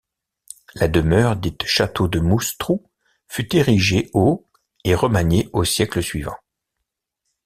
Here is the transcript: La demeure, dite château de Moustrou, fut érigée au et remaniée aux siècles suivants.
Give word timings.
La 0.73 0.87
demeure, 0.87 1.35
dite 1.35 1.63
château 1.63 2.07
de 2.07 2.19
Moustrou, 2.19 2.89
fut 3.27 3.55
érigée 3.55 4.09
au 4.15 4.47
et 4.83 4.95
remaniée 4.95 5.47
aux 5.53 5.63
siècles 5.63 6.01
suivants. 6.01 6.39